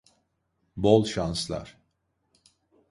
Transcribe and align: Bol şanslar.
Bol 0.77 1.05
şanslar. 1.05 1.77